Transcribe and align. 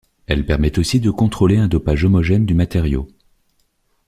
Elle 0.25 0.47
permet 0.47 0.79
aussi 0.79 0.99
de 0.99 1.11
contrôler 1.11 1.57
un 1.57 1.67
dopage 1.67 2.05
homogène 2.05 2.47
du 2.47 2.55
matériau. 2.55 3.07